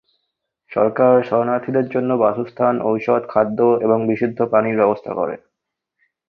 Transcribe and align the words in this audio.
সরকার 0.71 1.13
শরণার্থীদের 1.23 1.85
জন্য 1.89 2.09
বাসস্থান, 2.15 2.75
ঔষধ, 2.83 3.21
খাদ্য 3.29 3.59
এবং 3.81 3.97
বিশুদ্ধ 4.07 4.39
পানির 4.51 4.75
ব্যবস্থা 4.77 5.11
করে। 5.13 5.35